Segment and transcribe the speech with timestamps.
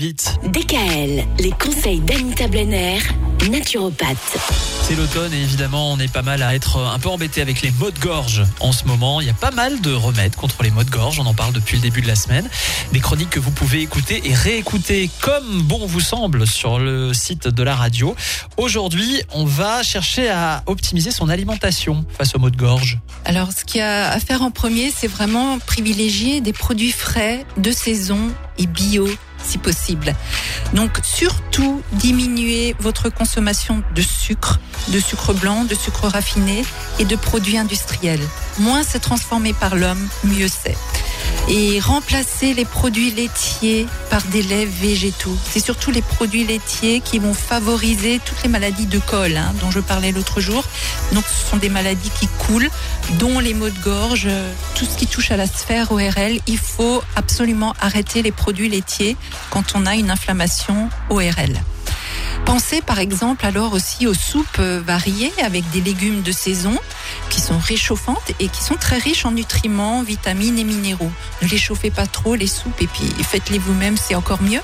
[0.00, 0.38] Vite.
[0.44, 3.00] DKL, les conseils d'Anita Blenner,
[3.50, 4.38] naturopathe.
[4.82, 7.72] C'est l'automne et évidemment on est pas mal à être un peu embêté avec les
[7.72, 9.20] maux de gorge en ce moment.
[9.20, 11.52] Il y a pas mal de remèdes contre les maux de gorge, on en parle
[11.52, 12.48] depuis le début de la semaine.
[12.92, 17.48] Des chroniques que vous pouvez écouter et réécouter comme bon vous semble sur le site
[17.48, 18.14] de la radio.
[18.56, 23.00] Aujourd'hui on va chercher à optimiser son alimentation face aux maux de gorge.
[23.24, 27.44] Alors ce qu'il y a à faire en premier c'est vraiment privilégier des produits frais,
[27.56, 29.08] de saison et bio
[29.42, 30.14] si possible.
[30.74, 36.64] Donc surtout diminuer votre consommation de sucre, de sucre blanc, de sucre raffiné
[36.98, 38.26] et de produits industriels.
[38.58, 40.76] Moins c'est transformé par l'homme, mieux c'est
[41.48, 45.36] et remplacer les produits laitiers par des laits végétaux.
[45.50, 49.70] C'est surtout les produits laitiers qui vont favoriser toutes les maladies de col hein, dont
[49.70, 50.64] je parlais l'autre jour.
[51.12, 52.70] Donc ce sont des maladies qui coulent,
[53.18, 54.28] dont les maux de gorge,
[54.74, 56.38] tout ce qui touche à la sphère ORL.
[56.46, 59.16] Il faut absolument arrêter les produits laitiers
[59.50, 61.58] quand on a une inflammation ORL.
[62.48, 66.78] Pensez par exemple alors aussi aux soupes variées avec des légumes de saison
[67.28, 71.12] qui sont réchauffantes et qui sont très riches en nutriments, vitamines et minéraux.
[71.42, 74.62] Ne les chauffez pas trop les soupes et puis faites-les vous-même, c'est encore mieux.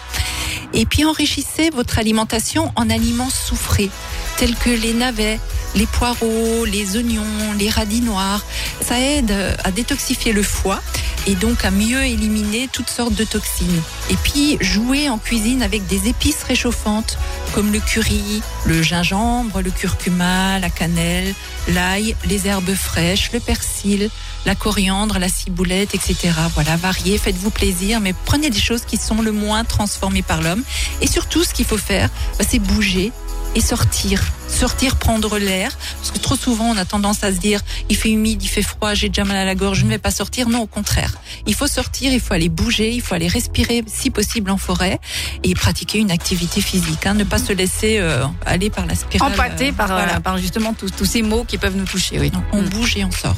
[0.73, 3.91] Et puis enrichissez votre alimentation en aliments soufrés
[4.39, 5.39] tels que les navets,
[5.75, 8.47] les poireaux, les oignons, les radis noirs.
[8.81, 10.81] Ça aide à détoxifier le foie
[11.27, 13.83] et donc à mieux éliminer toutes sortes de toxines.
[14.11, 17.19] Et puis jouer en cuisine avec des épices réchauffantes
[17.55, 21.35] comme le curry, le gingembre, le curcuma, la cannelle,
[21.69, 24.11] l'ail, les herbes fraîches, le persil,
[24.45, 26.33] la coriandre, la ciboulette, etc.
[26.55, 30.63] Voilà, variez, faites-vous plaisir, mais prenez des choses qui sont le moins transformées par l'homme.
[31.01, 33.13] Et surtout, ce qu'il faut faire, bah, c'est bouger,
[33.55, 34.23] et sortir.
[34.55, 35.77] Sortir, prendre l'air.
[35.99, 38.63] Parce que trop souvent, on a tendance à se dire, il fait humide, il fait
[38.63, 40.49] froid, j'ai déjà mal à la gorge, je ne vais pas sortir.
[40.49, 41.13] Non, au contraire.
[41.47, 45.01] Il faut sortir, il faut aller bouger, il faut aller respirer, si possible, en forêt
[45.43, 47.07] et pratiquer une activité physique.
[47.07, 47.15] Hein.
[47.15, 49.33] Ne pas se laisser euh, aller par la spirale.
[49.33, 50.21] Empâté par, euh, voilà.
[50.21, 52.19] par justement tous, tous ces mots qui peuvent nous toucher.
[52.21, 52.31] Oui.
[52.33, 52.69] Non, on mm.
[52.69, 53.37] bouge et on sort.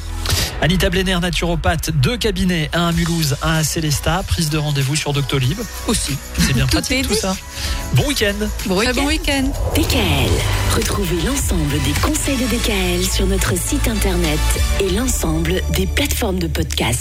[0.61, 5.13] Anita Blenner, naturopathe, deux cabinets, un à Mulhouse, un à Célestat, prise de rendez-vous sur
[5.13, 5.59] Doctolib.
[5.87, 6.17] Aussi.
[6.39, 7.35] C'est bien pratique tout, tout ça.
[7.93, 8.33] Bon week-end.
[8.65, 8.93] Bon week-end.
[8.95, 9.21] Bon week
[9.75, 10.31] DKL.
[10.75, 14.39] Retrouvez l'ensemble des conseils de DKL sur notre site internet
[14.81, 16.95] et l'ensemble des plateformes de podcast.